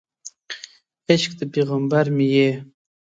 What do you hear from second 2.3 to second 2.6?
یې